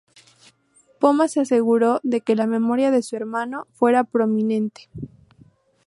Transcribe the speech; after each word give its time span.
Poma 0.99 1.27
se 1.27 1.41
aseguró 1.41 1.99
de 2.01 2.21
que 2.21 2.35
la 2.35 2.47
memoria 2.47 2.89
de 2.89 3.03
su 3.03 3.15
hermano 3.15 3.67
fuera 3.73 4.03
prominente. 4.03 4.89